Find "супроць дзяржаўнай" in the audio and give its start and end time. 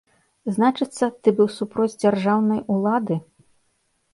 1.57-2.59